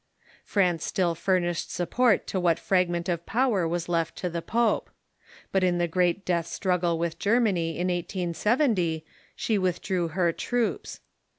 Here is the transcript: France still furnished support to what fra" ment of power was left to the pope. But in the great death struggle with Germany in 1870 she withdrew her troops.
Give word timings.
France 0.43 0.83
still 0.83 1.13
furnished 1.13 1.69
support 1.71 2.25
to 2.25 2.39
what 2.39 2.57
fra" 2.57 2.83
ment 2.87 3.07
of 3.07 3.23
power 3.27 3.67
was 3.67 3.87
left 3.87 4.15
to 4.15 4.31
the 4.31 4.41
pope. 4.41 4.89
But 5.51 5.63
in 5.63 5.77
the 5.77 5.87
great 5.87 6.25
death 6.25 6.47
struggle 6.47 6.97
with 6.97 7.19
Germany 7.19 7.73
in 7.77 7.87
1870 7.89 9.05
she 9.35 9.59
withdrew 9.59 10.07
her 10.07 10.33
troops. 10.33 11.01